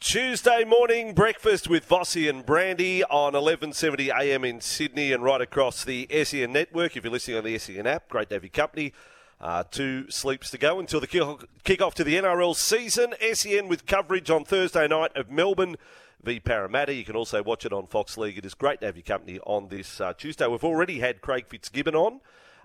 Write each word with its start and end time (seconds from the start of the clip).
Tuesday 0.00 0.62
morning 0.62 1.12
breakfast 1.12 1.68
with 1.68 1.88
Vossi 1.88 2.30
and 2.30 2.46
Brandy 2.46 3.02
on 3.02 3.32
11:70 3.32 4.16
a.m. 4.16 4.44
in 4.44 4.60
Sydney 4.60 5.12
and 5.12 5.24
right 5.24 5.40
across 5.40 5.82
the 5.82 6.06
SEN 6.22 6.52
network. 6.52 6.96
If 6.96 7.02
you're 7.02 7.12
listening 7.12 7.38
on 7.38 7.44
the 7.44 7.58
SEN 7.58 7.84
app, 7.84 8.08
great 8.08 8.28
to 8.28 8.36
have 8.36 8.44
your 8.44 8.50
company. 8.50 8.92
Uh, 9.40 9.64
two 9.68 10.08
sleeps 10.08 10.50
to 10.52 10.58
go 10.58 10.78
until 10.78 11.00
the 11.00 11.48
kick 11.64 11.82
off 11.82 11.94
to 11.96 12.04
the 12.04 12.14
NRL 12.14 12.54
season. 12.54 13.12
SEN 13.32 13.66
with 13.66 13.86
coverage 13.86 14.30
on 14.30 14.44
Thursday 14.44 14.86
night 14.86 15.10
of 15.16 15.32
Melbourne 15.32 15.74
v 16.22 16.38
Parramatta. 16.38 16.94
You 16.94 17.04
can 17.04 17.16
also 17.16 17.42
watch 17.42 17.66
it 17.66 17.72
on 17.72 17.88
Fox 17.88 18.16
League. 18.16 18.38
It 18.38 18.46
is 18.46 18.54
great 18.54 18.78
to 18.80 18.86
have 18.86 18.96
your 18.96 19.02
company 19.02 19.40
on 19.40 19.66
this 19.66 20.00
uh, 20.00 20.12
Tuesday. 20.12 20.46
We've 20.46 20.62
already 20.62 21.00
had 21.00 21.22
Craig 21.22 21.46
Fitzgibbon 21.48 21.96
on. 21.96 22.20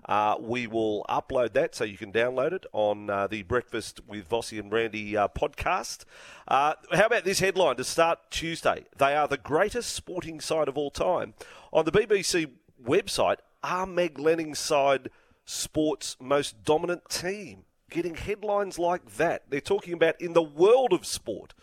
Uh, 0.06 0.36
we 0.38 0.66
will 0.66 1.04
upload 1.08 1.52
that 1.54 1.74
so 1.74 1.84
you 1.84 1.96
can 1.96 2.12
download 2.12 2.52
it 2.52 2.66
on 2.72 3.08
uh, 3.08 3.26
the 3.26 3.42
Breakfast 3.42 4.00
with 4.06 4.28
Vossi 4.28 4.58
and 4.58 4.68
Brandy 4.68 5.16
uh, 5.16 5.28
podcast. 5.28 6.04
Uh, 6.46 6.74
how 6.92 7.06
about 7.06 7.24
this 7.24 7.40
headline 7.40 7.76
to 7.76 7.84
start 7.84 8.18
Tuesday? 8.30 8.84
They 8.96 9.14
are 9.14 9.26
the 9.26 9.38
greatest 9.38 9.92
sporting 9.92 10.40
side 10.40 10.68
of 10.68 10.76
all 10.76 10.90
time. 10.90 11.34
On 11.72 11.84
the 11.84 11.92
BBC 11.92 12.50
website, 12.84 13.38
are 13.62 13.86
Meg 13.86 14.18
Lanning's 14.18 14.58
side 14.58 15.08
sports 15.46 16.16
most 16.20 16.62
dominant 16.64 17.08
team? 17.08 17.64
Getting 17.90 18.14
headlines 18.14 18.78
like 18.78 19.16
that. 19.16 19.44
They're 19.48 19.60
talking 19.60 19.94
about 19.94 20.20
in 20.20 20.34
the 20.34 20.42
world 20.42 20.92
of 20.92 21.06
sport. 21.06 21.54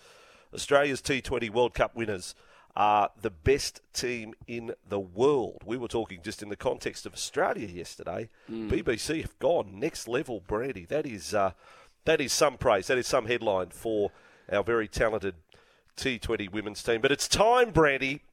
Australia's 0.53 1.01
T20 1.01 1.49
World 1.49 1.73
Cup 1.73 1.95
winners 1.95 2.35
are 2.75 3.11
the 3.21 3.29
best 3.29 3.81
team 3.93 4.33
in 4.47 4.73
the 4.87 4.99
world. 4.99 5.61
We 5.65 5.77
were 5.77 5.87
talking 5.87 6.21
just 6.23 6.41
in 6.41 6.49
the 6.49 6.55
context 6.55 7.05
of 7.05 7.13
Australia 7.13 7.67
yesterday. 7.67 8.29
Mm. 8.49 8.69
BBC 8.69 9.21
have 9.21 9.37
gone 9.39 9.79
next 9.79 10.07
level, 10.07 10.41
Brandy. 10.45 10.85
That 10.85 11.05
is 11.05 11.33
uh, 11.33 11.51
that 12.05 12.21
is 12.21 12.33
some 12.33 12.57
praise. 12.57 12.87
That 12.87 12.97
is 12.97 13.07
some 13.07 13.25
headline 13.25 13.69
for 13.69 14.11
our 14.51 14.63
very 14.63 14.87
talented 14.87 15.35
T20 15.97 16.51
women's 16.51 16.81
team. 16.81 17.01
But 17.01 17.11
it's 17.11 17.27
time, 17.27 17.71
Brandy, 17.71 18.23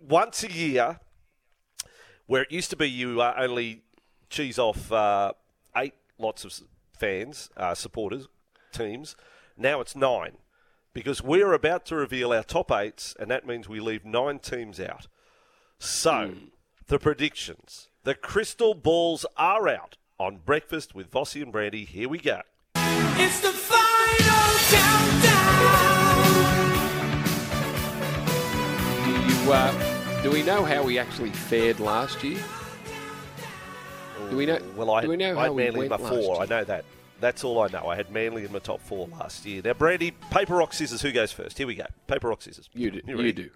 once 0.00 0.42
a 0.42 0.50
year, 0.50 1.00
where 2.26 2.42
it 2.42 2.52
used 2.52 2.70
to 2.70 2.76
be 2.76 2.88
you 2.88 3.20
uh, 3.20 3.34
only 3.36 3.82
cheese 4.28 4.58
off 4.58 4.90
uh, 4.90 5.32
eight 5.76 5.94
lots 6.18 6.44
of 6.44 6.52
fans, 6.98 7.50
uh, 7.56 7.74
supporters, 7.74 8.28
teams. 8.72 9.16
Now 9.56 9.80
it's 9.80 9.94
nine 9.94 10.32
because 10.94 11.22
we're 11.22 11.52
about 11.52 11.84
to 11.86 11.96
reveal 11.96 12.32
our 12.32 12.44
top 12.44 12.70
eights, 12.72 13.14
and 13.18 13.30
that 13.30 13.46
means 13.46 13.68
we 13.68 13.80
leave 13.80 14.04
nine 14.04 14.38
teams 14.38 14.80
out. 14.80 15.08
So, 15.78 16.12
mm. 16.12 16.48
the 16.86 16.98
predictions. 16.98 17.88
The 18.04 18.14
crystal 18.14 18.74
balls 18.74 19.26
are 19.36 19.68
out 19.68 19.96
on 20.18 20.36
Breakfast 20.36 20.94
with 20.94 21.10
Vossi 21.10 21.42
and 21.42 21.50
Brandy. 21.52 21.84
Here 21.84 22.08
we 22.08 22.18
go. 22.18 22.40
It's 22.76 23.40
the 23.40 23.48
final 23.48 24.58
countdown. 24.70 25.64
Do 29.04 29.10
you, 29.32 29.52
uh, 29.52 30.22
do 30.22 30.30
we 30.30 30.42
know 30.42 30.64
how 30.64 30.84
we 30.84 30.98
actually 30.98 31.30
fared 31.30 31.80
last 31.80 32.22
year? 32.22 32.38
Do 34.30 34.36
we 34.36 34.46
know? 34.46 34.58
Well, 34.76 34.90
I, 34.92 35.02
do 35.02 35.08
we 35.08 35.16
know 35.16 35.38
I 35.38 35.44
had 35.44 35.56
Manly 35.56 35.86
in 35.86 35.90
my 35.90 35.96
four. 35.98 36.40
I 36.40 36.46
know 36.46 36.64
that. 36.64 36.84
That's 37.24 37.42
all 37.42 37.58
I 37.62 37.68
know. 37.68 37.86
I 37.86 37.96
had 37.96 38.10
Manly 38.10 38.44
in 38.44 38.52
my 38.52 38.58
top 38.58 38.82
four 38.82 39.08
last 39.08 39.46
year. 39.46 39.62
Now, 39.64 39.72
Brandy, 39.72 40.10
paper, 40.30 40.56
rock, 40.56 40.74
scissors. 40.74 41.00
Who 41.00 41.10
goes 41.10 41.32
first? 41.32 41.56
Here 41.56 41.66
we 41.66 41.74
go. 41.74 41.86
Paper, 42.06 42.28
rock, 42.28 42.42
scissors. 42.42 42.68
You 42.74 42.90
do. 42.90 43.00
You, 43.06 43.18
you 43.22 43.32
do. 43.32 43.48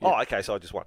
Oh, 0.00 0.18
okay. 0.22 0.40
So 0.40 0.54
I 0.54 0.58
just 0.58 0.72
won. 0.72 0.86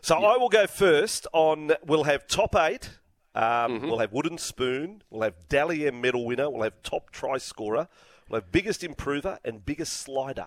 So 0.00 0.16
I 0.16 0.38
will 0.38 0.48
go 0.48 0.66
first 0.66 1.26
on. 1.34 1.72
We'll 1.84 2.04
have 2.04 2.26
top 2.28 2.56
eight. 2.56 2.88
Um, 3.34 3.42
mm-hmm. 3.42 3.88
We'll 3.88 3.98
have 3.98 4.10
wooden 4.14 4.38
spoon. 4.38 5.02
We'll 5.10 5.20
have 5.20 5.34
Dally 5.50 5.86
M 5.86 6.00
medal 6.00 6.24
winner. 6.24 6.48
We'll 6.48 6.62
have 6.62 6.82
top 6.82 7.10
try 7.10 7.36
scorer. 7.36 7.88
We'll 8.30 8.40
have 8.40 8.50
biggest 8.50 8.82
improver 8.82 9.38
and 9.44 9.66
biggest 9.66 9.92
slider. 9.92 10.46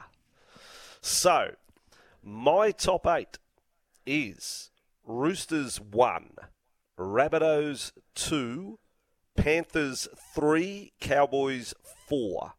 So 1.01 1.51
my 2.23 2.71
top 2.71 3.05
eight 3.05 3.37
is 4.07 4.71
Roosters 5.05 5.79
one, 5.79 6.31
Rabbitohs 6.97 7.91
two, 8.15 8.79
Panthers 9.37 10.09
3, 10.35 10.91
Cowboys 10.99 11.73
4. 12.07 12.53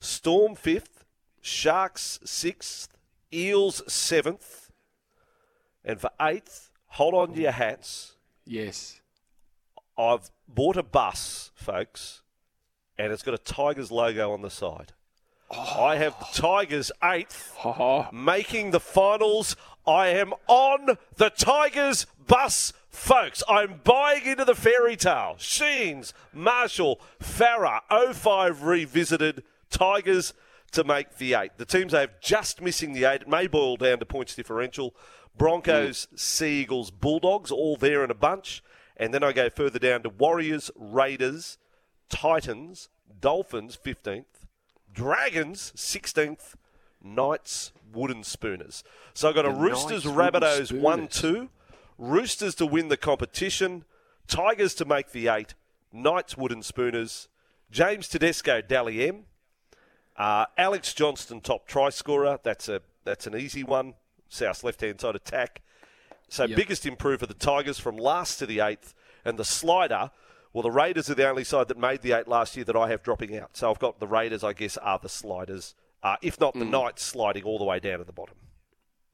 Storm 0.00 0.54
5th, 0.54 1.04
Sharks 1.42 2.18
6th, 2.24 2.88
Eels 3.32 3.82
7th. 3.86 4.70
And 5.84 6.00
for 6.00 6.10
8th, 6.18 6.70
hold 6.86 7.14
on 7.14 7.34
to 7.34 7.40
your 7.42 7.52
hats. 7.52 8.16
Yes. 8.46 9.00
I've 9.98 10.30
bought 10.48 10.76
a 10.76 10.82
bus, 10.82 11.50
folks, 11.54 12.22
and 12.98 13.12
it's 13.12 13.22
got 13.22 13.34
a 13.34 13.38
Tigers 13.38 13.90
logo 13.90 14.32
on 14.32 14.42
the 14.42 14.50
side. 14.50 14.92
Oh. 15.50 15.84
I 15.84 15.96
have 15.96 16.18
the 16.18 16.40
Tigers 16.40 16.90
eighth, 17.02 17.54
oh. 17.64 18.08
making 18.12 18.70
the 18.70 18.80
finals. 18.80 19.56
I 19.86 20.08
am 20.08 20.32
on 20.46 20.96
the 21.16 21.30
Tigers 21.30 22.06
bus 22.26 22.72
Folks, 22.94 23.42
I'm 23.48 23.80
buying 23.82 24.24
into 24.24 24.44
the 24.44 24.54
fairy 24.54 24.94
tale. 24.96 25.34
Sheens, 25.36 26.14
Marshall, 26.32 27.00
Farah, 27.20 27.80
05 27.90 28.62
revisited, 28.62 29.42
Tigers 29.68 30.32
to 30.70 30.84
make 30.84 31.18
the 31.18 31.34
eight. 31.34 31.58
The 31.58 31.66
teams 31.66 31.92
they 31.92 32.00
have 32.00 32.20
just 32.20 32.62
missing 32.62 32.92
the 32.92 33.04
eight. 33.04 33.22
It 33.22 33.28
may 33.28 33.48
boil 33.48 33.76
down 33.76 33.98
to 33.98 34.06
points 34.06 34.36
differential. 34.36 34.94
Broncos, 35.36 36.06
mm. 36.06 36.18
Sea 36.18 36.60
Eagles, 36.62 36.92
Bulldogs, 36.92 37.50
all 37.50 37.76
there 37.76 38.04
in 38.04 38.12
a 38.12 38.14
bunch. 38.14 38.62
And 38.96 39.12
then 39.12 39.24
I 39.24 39.32
go 39.32 39.50
further 39.50 39.80
down 39.80 40.04
to 40.04 40.08
Warriors, 40.08 40.70
Raiders, 40.76 41.58
Titans, 42.08 42.88
Dolphins, 43.20 43.76
15th, 43.76 44.46
Dragons, 44.94 45.72
16th, 45.76 46.54
Knights, 47.02 47.72
Wooden 47.92 48.22
Spooners. 48.22 48.84
So 49.14 49.28
I've 49.28 49.34
got 49.34 49.42
the 49.42 49.50
a 49.50 49.54
Roosters, 49.54 50.04
Rabbitohs, 50.04 50.72
1 50.72 51.08
2. 51.08 51.50
Roosters 51.98 52.54
to 52.56 52.66
win 52.66 52.88
the 52.88 52.96
competition, 52.96 53.84
Tigers 54.26 54.74
to 54.74 54.84
make 54.84 55.12
the 55.12 55.28
eight, 55.28 55.54
Knights 55.92 56.36
Wooden 56.36 56.62
Spooners, 56.62 57.28
James 57.70 58.08
Tedesco 58.08 58.60
Dally 58.60 59.08
M, 59.08 59.24
uh, 60.16 60.46
Alex 60.56 60.94
Johnston 60.94 61.40
top 61.40 61.66
try 61.66 61.90
scorer. 61.90 62.38
That's 62.42 62.68
a 62.68 62.82
that's 63.04 63.26
an 63.26 63.36
easy 63.36 63.62
one. 63.62 63.94
South 64.28 64.64
left 64.64 64.80
hand 64.80 65.00
side 65.00 65.14
attack. 65.14 65.62
So 66.28 66.44
yep. 66.44 66.56
biggest 66.56 66.82
for 66.82 67.26
the 67.26 67.34
Tigers 67.34 67.78
from 67.78 67.96
last 67.96 68.38
to 68.38 68.46
the 68.46 68.60
eighth, 68.60 68.94
and 69.24 69.38
the 69.38 69.44
slider. 69.44 70.10
Well, 70.52 70.62
the 70.62 70.70
Raiders 70.70 71.10
are 71.10 71.14
the 71.14 71.28
only 71.28 71.44
side 71.44 71.68
that 71.68 71.78
made 71.78 72.02
the 72.02 72.12
eight 72.12 72.28
last 72.28 72.56
year 72.56 72.64
that 72.64 72.76
I 72.76 72.88
have 72.88 73.02
dropping 73.02 73.36
out. 73.36 73.56
So 73.56 73.70
I've 73.70 73.78
got 73.78 73.98
the 73.98 74.06
Raiders, 74.06 74.44
I 74.44 74.52
guess, 74.52 74.76
are 74.76 75.00
the 75.00 75.08
sliders, 75.08 75.74
uh, 76.02 76.16
if 76.22 76.38
not 76.38 76.54
the 76.54 76.64
mm. 76.64 76.70
Knights 76.70 77.02
sliding 77.02 77.42
all 77.42 77.58
the 77.58 77.64
way 77.64 77.80
down 77.80 77.98
to 77.98 78.04
the 78.04 78.12
bottom. 78.12 78.36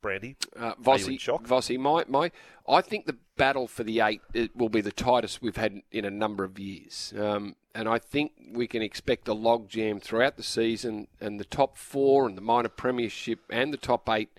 Brandy? 0.01 0.37
Uh, 0.57 0.75
Vossi, 0.75 1.19
Vossi, 1.43 1.79
my, 1.79 2.05
my, 2.09 2.31
I 2.69 2.81
think 2.81 3.07
the 3.07 3.17
battle 3.37 3.67
for 3.67 3.85
the 3.85 4.01
eight 4.01 4.21
will 4.55 4.69
be 4.69 4.81
the 4.81 4.93
tightest 4.93 5.43
we've 5.43 5.57
had 5.57 5.83
in 5.91 6.05
a 6.05 6.11
number 6.11 6.45
of 6.45 6.59
years. 6.59 7.13
Um, 7.19 7.57
and 7.75 7.89
I 7.89 7.99
think 7.99 8.33
we 8.53 8.67
can 8.67 8.83
expect 8.83 9.29
a 9.29 9.35
logjam 9.35 10.03
throughout 10.03 10.37
the 10.37 10.43
season, 10.43 11.07
and 11.21 11.39
the 11.39 11.45
top 11.45 11.77
four 11.77 12.27
and 12.27 12.37
the 12.37 12.43
minor 12.43 12.69
premiership 12.69 13.41
and 13.51 13.73
the 13.73 13.79
top 13.79 14.09
eight 14.09 14.31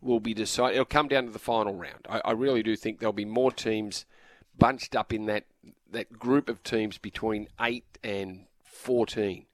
will 0.00 0.20
be 0.20 0.34
decided. 0.34 0.74
It'll 0.74 0.84
come 0.84 1.08
down 1.08 1.24
to 1.24 1.30
the 1.30 1.38
final 1.38 1.74
round. 1.74 2.06
I, 2.08 2.20
I 2.24 2.32
really 2.32 2.62
do 2.62 2.76
think 2.76 2.98
there'll 2.98 3.12
be 3.12 3.24
more 3.24 3.50
teams 3.50 4.04
bunched 4.58 4.94
up 4.94 5.12
in 5.12 5.26
that 5.26 5.44
that 5.90 6.18
group 6.18 6.48
of 6.48 6.62
teams 6.62 6.98
between 6.98 7.48
eight 7.60 7.98
and 8.04 8.46
fourteen. 8.64 9.46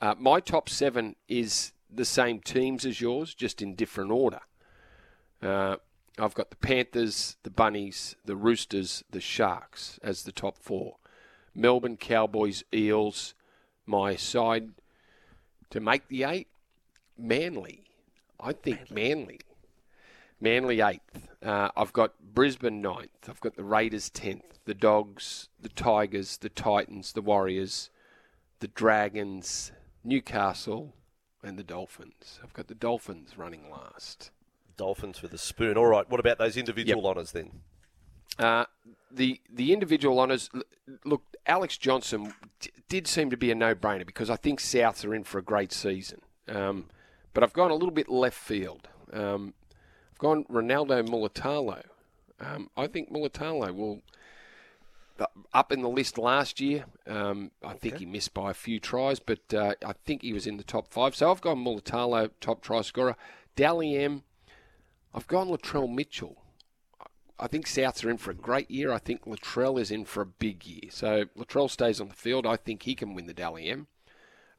Uh, 0.00 0.14
my 0.18 0.40
top 0.40 0.68
seven 0.68 1.16
is 1.28 1.72
the 1.92 2.04
same 2.04 2.40
teams 2.40 2.84
as 2.86 3.00
yours, 3.00 3.34
just 3.34 3.60
in 3.60 3.74
different 3.74 4.10
order. 4.10 4.40
Uh, 5.42 5.76
I've 6.18 6.34
got 6.34 6.50
the 6.50 6.56
Panthers, 6.56 7.36
the 7.42 7.50
Bunnies, 7.50 8.16
the 8.24 8.36
Roosters, 8.36 9.04
the 9.10 9.20
Sharks 9.20 9.98
as 10.02 10.22
the 10.22 10.32
top 10.32 10.58
four. 10.58 10.96
Melbourne 11.54 11.96
Cowboys, 11.96 12.64
Eels, 12.72 13.34
my 13.86 14.16
side 14.16 14.70
to 15.70 15.80
make 15.80 16.08
the 16.08 16.24
eight. 16.24 16.48
Manly, 17.18 17.84
I 18.40 18.52
think 18.52 18.90
Manly. 18.90 19.40
Manly 20.40 20.80
eighth. 20.80 21.28
Uh, 21.42 21.70
I've 21.76 21.92
got 21.92 22.14
Brisbane 22.34 22.80
ninth. 22.80 23.28
I've 23.28 23.40
got 23.40 23.56
the 23.56 23.64
Raiders 23.64 24.10
tenth. 24.10 24.58
The 24.66 24.74
Dogs, 24.74 25.48
the 25.60 25.68
Tigers, 25.68 26.38
the 26.38 26.48
Titans, 26.48 27.12
the 27.12 27.22
Warriors, 27.22 27.90
the 28.60 28.68
Dragons, 28.68 29.72
Newcastle, 30.02 30.94
and 31.42 31.58
the 31.58 31.62
Dolphins. 31.62 32.40
I've 32.42 32.52
got 32.52 32.68
the 32.68 32.74
Dolphins 32.74 33.36
running 33.36 33.70
last. 33.70 34.30
Dolphins 34.76 35.22
with 35.22 35.32
a 35.32 35.38
spoon. 35.38 35.76
All 35.76 35.86
right. 35.86 36.08
What 36.08 36.20
about 36.20 36.38
those 36.38 36.56
individual 36.56 37.02
Yep. 37.02 37.10
honours 37.10 37.32
then? 37.32 37.60
Uh, 38.38 38.64
the 39.10 39.40
the 39.52 39.72
individual 39.72 40.18
honours. 40.18 40.50
Look, 41.04 41.22
Alex 41.46 41.78
Johnston 41.78 42.34
d- 42.60 42.70
did 42.88 43.06
seem 43.06 43.30
to 43.30 43.36
be 43.36 43.50
a 43.50 43.54
no-brainer 43.54 44.04
because 44.06 44.28
I 44.30 44.36
think 44.36 44.60
Souths 44.60 45.04
are 45.04 45.14
in 45.14 45.24
for 45.24 45.38
a 45.38 45.42
great 45.42 45.72
season. 45.72 46.20
Um, 46.48 46.88
but 47.32 47.42
I've 47.42 47.52
gone 47.52 47.70
a 47.70 47.74
little 47.74 47.90
bit 47.92 48.08
left 48.08 48.36
field. 48.36 48.88
Um, 49.12 49.54
I've 50.12 50.18
gone 50.18 50.44
Ronaldo 50.44 51.06
Mulitalo. 51.08 51.82
Um, 52.40 52.70
I 52.76 52.86
think 52.88 53.12
Mulitalo 53.12 53.72
will 53.74 54.02
uh, 55.20 55.26
up 55.52 55.70
in 55.70 55.80
the 55.82 55.88
list 55.88 56.18
last 56.18 56.60
year. 56.60 56.86
Um, 57.06 57.52
I 57.62 57.74
think 57.74 57.98
he 57.98 58.06
missed 58.06 58.34
by 58.34 58.50
a 58.50 58.54
few 58.54 58.80
tries, 58.80 59.20
but 59.20 59.54
uh, 59.54 59.74
I 59.86 59.92
think 60.04 60.22
he 60.22 60.32
was 60.32 60.46
in 60.46 60.56
the 60.56 60.64
top 60.64 60.88
five. 60.88 61.14
So 61.14 61.30
I've 61.30 61.40
gone 61.40 61.64
Mulitalo, 61.64 62.30
top 62.40 62.62
try 62.62 62.80
scorer. 62.82 63.14
Dally 63.54 63.96
M, 63.96 64.24
I've 65.14 65.26
gone 65.28 65.48
Latrell 65.48 65.92
Mitchell. 65.92 66.42
I 67.38 67.46
think 67.46 67.66
Souths 67.66 68.04
are 68.04 68.10
in 68.10 68.18
for 68.18 68.30
a 68.30 68.34
great 68.34 68.70
year. 68.70 68.92
I 68.92 68.98
think 68.98 69.24
Latrell 69.24 69.80
is 69.80 69.90
in 69.90 70.04
for 70.04 70.22
a 70.22 70.26
big 70.26 70.66
year. 70.66 70.90
So 70.90 71.24
Latrell 71.36 71.70
stays 71.70 72.00
on 72.00 72.08
the 72.08 72.14
field. 72.14 72.46
I 72.46 72.56
think 72.56 72.82
he 72.82 72.94
can 72.94 73.14
win 73.14 73.26
the 73.26 73.34
Dally 73.34 73.68
M. 73.68 73.86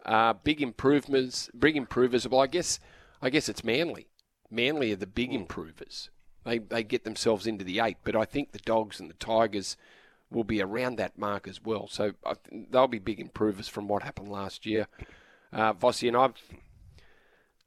Uh, 0.05 0.33
big 0.33 0.61
improvements, 0.61 1.49
big 1.57 1.75
improvers. 1.75 2.27
Well, 2.27 2.41
I 2.41 2.47
guess, 2.47 2.79
I 3.21 3.29
guess 3.29 3.49
it's 3.49 3.63
Manly. 3.63 4.07
Manly 4.51 4.91
are 4.91 4.97
the 4.97 5.07
big 5.07 5.33
improvers. 5.33 6.09
They 6.43 6.59
they 6.59 6.83
get 6.83 7.03
themselves 7.03 7.47
into 7.47 7.65
the 7.65 7.79
eight, 7.79 7.97
but 8.03 8.15
I 8.15 8.23
think 8.23 8.51
the 8.51 8.59
Dogs 8.59 8.99
and 8.99 9.09
the 9.09 9.15
Tigers 9.15 9.75
will 10.29 10.43
be 10.43 10.61
around 10.61 10.97
that 10.97 11.17
mark 11.17 11.47
as 11.47 11.63
well. 11.63 11.87
So 11.87 12.13
I 12.23 12.35
th- 12.35 12.67
they'll 12.69 12.87
be 12.87 12.99
big 12.99 13.19
improvers 13.19 13.67
from 13.67 13.87
what 13.87 14.03
happened 14.03 14.27
last 14.27 14.65
year. 14.65 14.87
Uh, 15.51 15.73
Vossi 15.73 16.07
and 16.07 16.15
I've 16.15 16.35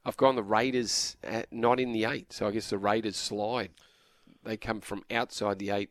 I've 0.08 0.16
gone 0.16 0.36
the 0.36 0.42
Raiders 0.42 1.18
at, 1.22 1.52
not 1.52 1.78
in 1.78 1.92
the 1.92 2.06
eight, 2.06 2.32
so 2.32 2.48
I 2.48 2.50
guess 2.50 2.70
the 2.70 2.78
Raiders 2.78 3.16
slide. 3.16 3.70
They 4.42 4.56
come 4.56 4.80
from 4.80 5.04
outside 5.10 5.58
the 5.58 5.68
eight, 5.68 5.90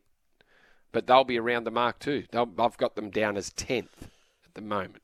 but 0.92 1.06
they'll 1.06 1.24
be 1.24 1.38
around 1.38 1.66
the 1.66 1.72
mark 1.72 2.00
too. 2.00 2.24
They'll, 2.32 2.52
I've 2.58 2.78
got 2.78 2.96
them 2.96 3.12
down 3.12 3.38
as 3.38 3.52
tenth 3.52 4.10
at 4.44 4.56
the 4.56 4.62
moment. 4.62 5.04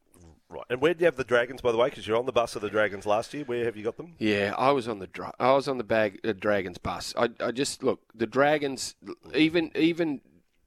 Right. 0.49 0.65
And 0.69 0.81
where 0.81 0.95
do 0.95 1.01
you 1.01 1.05
have 1.05 1.15
the 1.15 1.23
Dragons, 1.23 1.61
by 1.61 1.71
the 1.71 1.77
way? 1.77 1.89
Because 1.89 2.07
you're 2.07 2.17
on 2.17 2.25
the 2.25 2.31
bus 2.31 2.55
of 2.55 2.63
the 2.63 2.71
Dragons 2.71 3.05
last 3.05 3.35
year. 3.35 3.43
Where 3.43 3.65
have 3.65 3.77
you 3.77 3.83
got 3.83 3.97
them? 3.97 4.15
Yeah, 4.17 4.55
I 4.57 4.71
was 4.71 4.87
on 4.87 4.97
the 4.97 5.07
dra- 5.07 5.33
I 5.39 5.53
was 5.53 5.67
on 5.67 5.77
the 5.77 5.83
bag 5.83 6.19
uh, 6.23 6.33
Dragons 6.33 6.79
bus. 6.79 7.13
I, 7.15 7.29
I 7.39 7.51
just 7.51 7.83
look 7.83 8.01
the 8.15 8.27
Dragons 8.27 8.95
even 9.35 9.71
even 9.75 10.21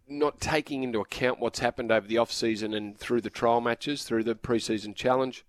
not 0.08 0.40
taking 0.40 0.84
into 0.84 1.00
account 1.00 1.40
what's 1.40 1.58
happened 1.58 1.90
over 1.90 2.06
the 2.06 2.18
off 2.18 2.30
season 2.30 2.74
and 2.74 2.96
through 2.96 3.22
the 3.22 3.30
trial 3.30 3.60
matches, 3.60 4.04
through 4.04 4.22
the 4.22 4.36
preseason 4.36 4.94
challenge. 4.94 5.44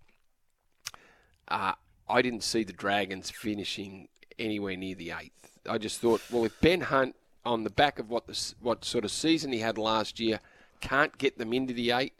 Uh, 1.46 1.74
I 2.08 2.22
didn't 2.22 2.42
see 2.42 2.64
the 2.64 2.72
Dragons 2.72 3.30
finishing 3.30 4.08
anywhere 4.38 4.76
near 4.76 4.94
the 4.94 5.12
eighth. 5.12 5.58
I 5.68 5.78
just 5.78 6.00
thought, 6.00 6.22
well, 6.30 6.44
if 6.44 6.58
Ben 6.60 6.80
Hunt 6.82 7.14
on 7.44 7.64
the 7.64 7.70
back 7.70 7.98
of 7.98 8.10
what 8.10 8.26
the 8.26 8.54
what 8.60 8.84
sort 8.84 9.04
of 9.04 9.10
season 9.10 9.52
he 9.52 9.60
had 9.60 9.78
last 9.78 10.18
year 10.20 10.40
can't 10.80 11.16
get 11.18 11.38
them 11.38 11.52
into 11.52 11.74
the 11.74 11.90
eight, 11.92 12.14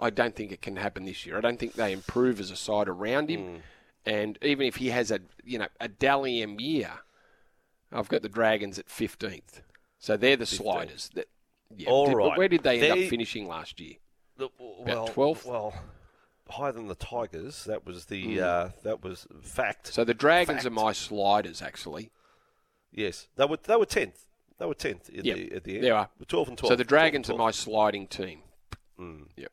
I 0.00 0.10
don't 0.10 0.34
think 0.34 0.52
it 0.52 0.62
can 0.62 0.76
happen 0.76 1.04
this 1.04 1.26
year. 1.26 1.36
I 1.36 1.40
don't 1.40 1.58
think 1.58 1.74
they 1.74 1.92
improve 1.92 2.40
as 2.40 2.50
a 2.50 2.56
side 2.56 2.88
around 2.88 3.30
him. 3.30 3.40
Hmm. 3.46 3.56
And 4.06 4.38
even 4.42 4.66
if 4.66 4.76
he 4.76 4.88
has 4.90 5.10
a 5.10 5.20
you 5.44 5.58
know 5.58 5.68
a 5.80 5.88
Dally 5.88 6.44
year, 6.58 6.90
I've 7.92 8.08
got 8.08 8.22
the 8.22 8.28
Dragons 8.28 8.78
at 8.78 8.88
fifteenth. 8.88 9.62
So 9.98 10.16
they're 10.16 10.36
the 10.36 10.46
sliders. 10.46 11.10
That, 11.14 11.28
yeah. 11.74 11.88
All 11.88 12.06
Did- 12.06 12.16
right. 12.16 12.38
Where 12.38 12.48
did 12.48 12.62
they 12.62 12.74
end 12.80 12.82
They- 13.00 13.04
up 13.04 13.10
finishing 13.10 13.48
last 13.48 13.80
year? 13.80 13.94
The- 14.36 14.48
well, 14.58 15.08
12th? 15.08 15.46
Well, 15.46 15.74
higher 16.54 16.72
than 16.72 16.88
the 16.88 16.94
Tigers. 16.94 17.64
That 17.64 17.86
was 17.86 18.06
the 18.06 18.40
uh, 18.40 18.68
that 18.82 19.02
was 19.02 19.26
fact. 19.42 19.88
So 19.92 20.04
the 20.04 20.14
Dragons 20.14 20.58
Fact. 20.62 20.66
are 20.66 20.70
my 20.70 20.92
sliders 20.92 21.62
actually. 21.62 22.10
yes, 22.92 23.28
they 23.36 23.44
were 23.44 23.58
they 23.62 23.76
were 23.76 23.86
tenth. 23.86 24.24
They 24.58 24.66
were 24.66 24.74
tenth 24.74 25.08
at, 25.10 25.24
Yep, 25.24 25.36
the, 25.36 25.52
at 25.56 25.64
the 25.64 25.74
end. 25.76 25.84
they 25.84 25.90
are. 25.90 26.08
Twelve 26.28 26.48
and 26.48 26.56
twelve. 26.58 26.72
So 26.72 26.76
the 26.76 26.84
Dragons 26.84 27.28
are 27.30 27.36
my 27.36 27.50
sliding 27.50 28.06
team. 28.06 28.40
Yep. 29.36 29.52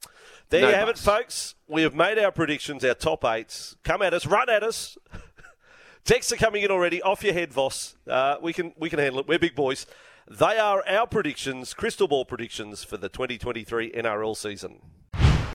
There 0.49 0.61
No 0.61 0.69
you 0.69 0.75
have 0.75 0.89
it, 0.89 0.97
folks. 0.97 1.55
We 1.67 1.81
have 1.81 1.95
made 1.95 2.19
our 2.19 2.31
predictions, 2.31 2.85
our 2.85 2.93
top 2.93 3.25
eights. 3.25 3.75
Come 3.83 4.01
at 4.03 4.13
us, 4.13 4.25
run 4.27 4.49
at 4.49 4.61
us. 4.63 4.97
Texts 6.03 6.31
are 6.31 6.35
coming 6.37 6.61
in 6.63 6.69
already. 6.71 7.01
Off 7.01 7.23
your 7.23 7.33
head, 7.33 7.51
Voss. 7.51 7.95
Uh, 8.07 8.35
we 8.41 8.53
can 8.53 8.73
we 8.77 8.89
can 8.89 8.99
handle 8.99 9.19
it. 9.21 9.27
We're 9.27 9.39
big 9.39 9.55
boys. 9.55 9.85
They 10.29 10.57
are 10.59 10.83
our 10.87 11.07
predictions, 11.07 11.73
crystal 11.73 12.07
ball 12.07 12.25
predictions 12.25 12.83
for 12.83 12.97
the 12.97 13.09
2023 13.09 13.91
NRL 13.91 14.37
season. 14.37 14.79